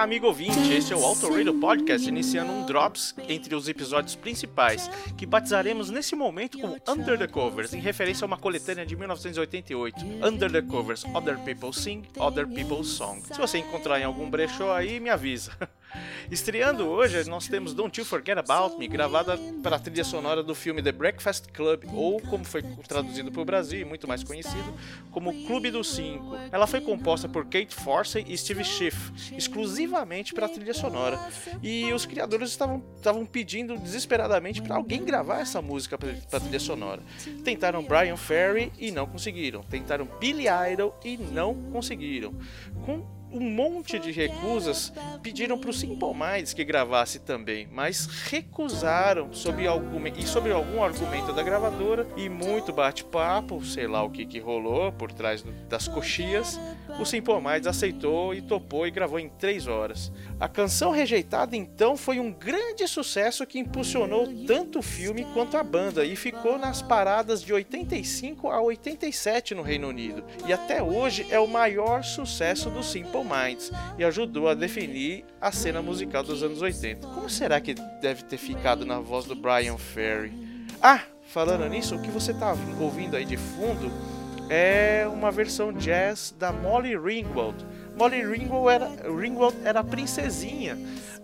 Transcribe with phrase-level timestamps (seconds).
[0.00, 4.90] Amigo ouvinte, este é o Auto Radio Podcast, iniciando um Drops entre os episódios principais,
[5.14, 9.98] que batizaremos nesse momento como Under the Covers, em referência a uma coletânea de 1988,
[10.26, 13.20] Under the Covers, Other People Sing, Other People's Song.
[13.30, 15.52] Se você encontrar em algum brechó aí, me avisa.
[16.30, 20.54] Estreando hoje, nós temos Don't You Forget About Me, gravada para a trilha sonora do
[20.54, 24.72] filme The Breakfast Club, ou como foi traduzido para o Brasil e muito mais conhecido,
[25.10, 26.36] como Clube dos Cinco.
[26.52, 31.18] Ela foi composta por Kate Forsey e Steve Schiff, exclusivamente para a trilha sonora.
[31.62, 32.80] E os criadores estavam,
[33.26, 37.02] pedindo desesperadamente para alguém gravar essa música para trilha sonora.
[37.44, 39.62] Tentaram Brian Ferry e não conseguiram.
[39.62, 42.34] Tentaram Billy Idol e não conseguiram.
[42.84, 44.92] Com um monte de recusas
[45.22, 50.82] pediram para o Simple Minds que gravasse também, mas recusaram sob algum, e sobre algum
[50.82, 55.86] argumento da gravadora e muito bate-papo, sei lá o que, que rolou por trás das
[55.86, 56.58] coxias,
[56.98, 60.12] o Simple Minds aceitou e topou e gravou em 3 horas.
[60.38, 65.62] A canção rejeitada então foi um grande sucesso que impulsionou tanto o filme quanto a
[65.62, 71.26] banda e ficou nas paradas de 85 a 87 no Reino Unido e até hoje
[71.30, 76.42] é o maior sucesso do Simple Minds e ajudou a definir a cena musical dos
[76.42, 77.06] anos 80.
[77.08, 80.32] Como será que deve ter ficado na voz do Brian Ferry?
[80.82, 83.90] Ah, falando nisso, o que você está ouvindo aí de fundo
[84.48, 87.64] é uma versão jazz da Molly Ringwald.
[87.96, 90.76] Molly Ringwald era, Ringwald era a princesinha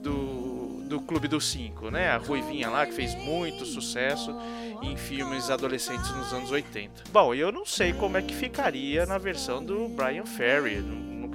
[0.00, 2.08] do, do Clube dos Cinco, né?
[2.08, 4.34] A ruivinha lá que fez muito sucesso
[4.82, 7.04] em filmes adolescentes nos anos 80.
[7.12, 10.82] Bom, eu não sei como é que ficaria na versão do Brian Ferry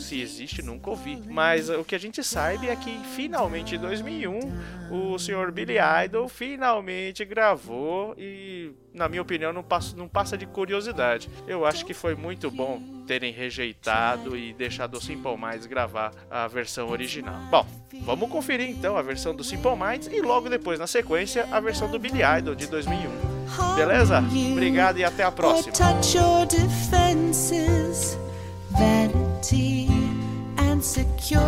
[0.01, 1.21] se existe, nunca ouvi.
[1.27, 4.39] Mas o que a gente sabe é que finalmente em 2001
[4.91, 5.75] o senhor Billy
[6.05, 11.29] Idol finalmente gravou e, na minha opinião, não passa, não passa de curiosidade.
[11.47, 16.47] Eu acho que foi muito bom terem rejeitado e deixado o Simple Minds gravar a
[16.47, 17.39] versão original.
[17.49, 17.65] Bom,
[18.03, 21.89] vamos conferir então a versão do Simple Minds e logo depois, na sequência, a versão
[21.89, 23.75] do Billy Idol de 2001.
[23.75, 24.23] Beleza?
[24.51, 25.73] Obrigado e até a próxima.
[28.77, 29.86] vanity
[30.87, 31.46] insecure.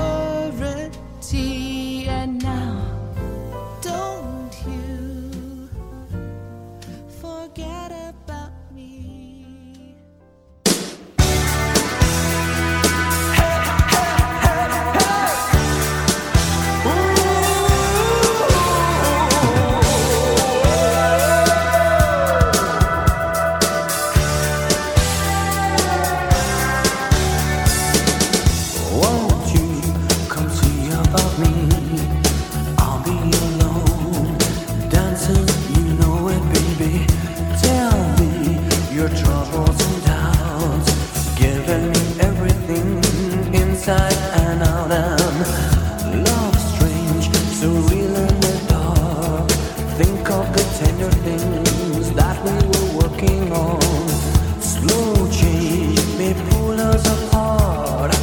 [43.89, 44.13] inside
[44.43, 47.25] and out and love strange,
[47.59, 49.49] so real in the dark.
[49.97, 53.81] Think of the tender things that we were working on.
[54.61, 58.13] Slow change may pull us apart.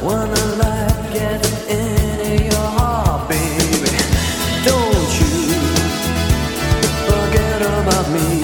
[0.00, 3.90] When a life gets into your heart, baby,
[4.64, 5.34] don't you
[7.08, 8.43] forget about me.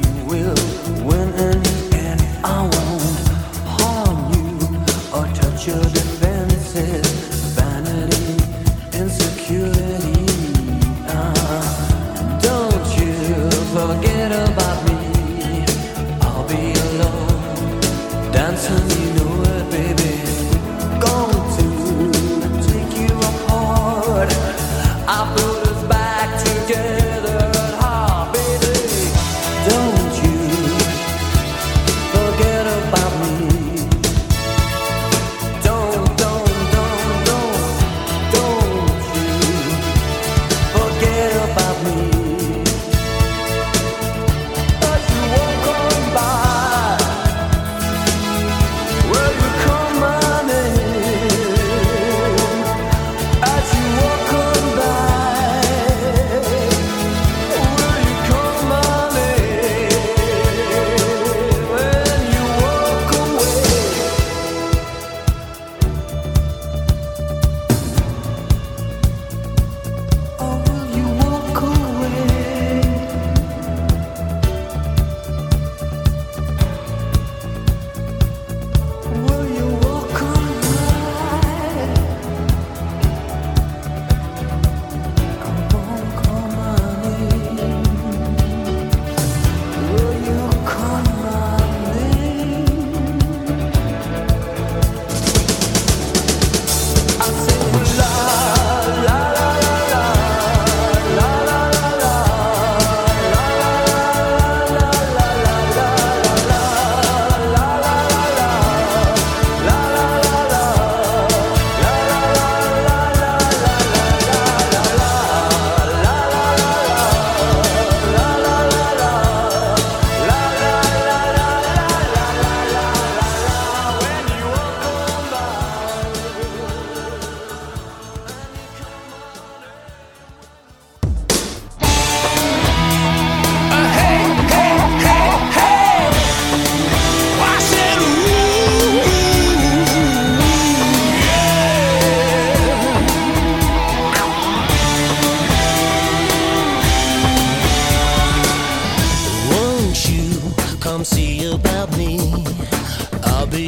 [5.67, 6.00] you're.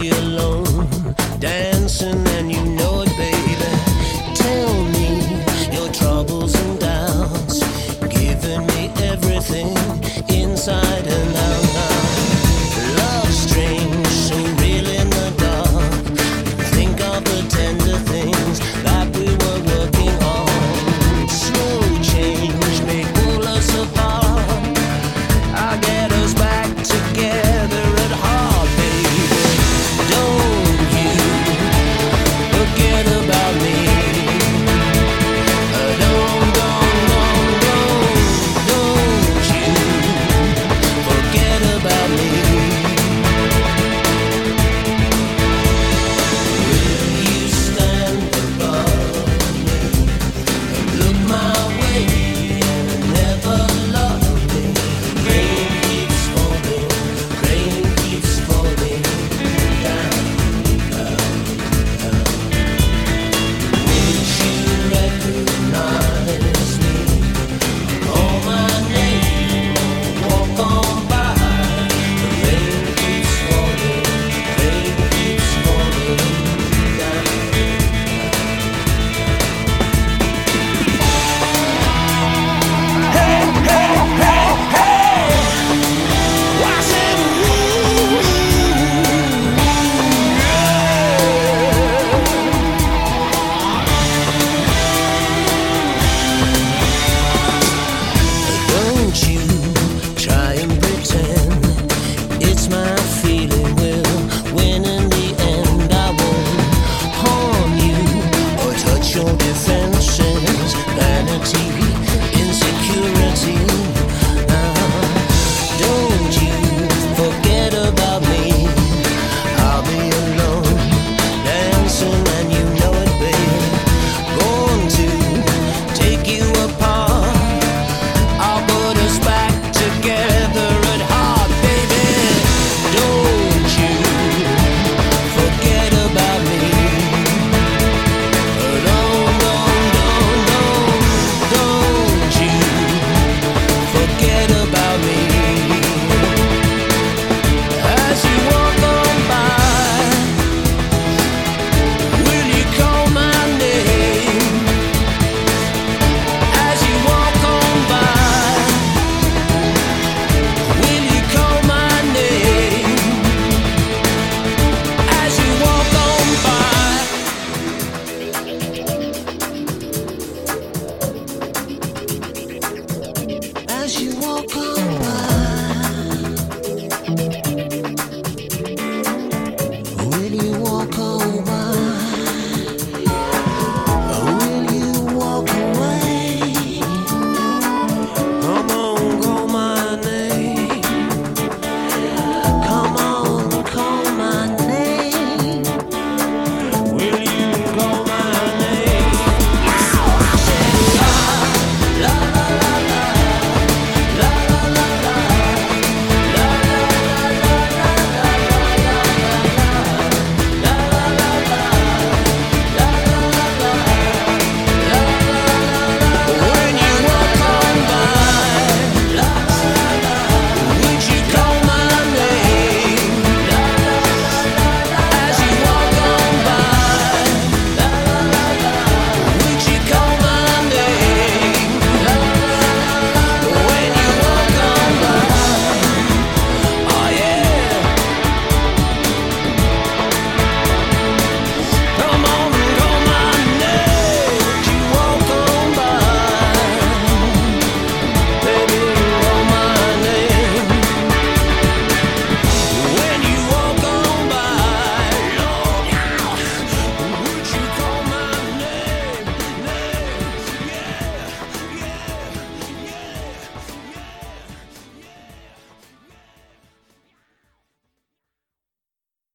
[0.01, 0.32] real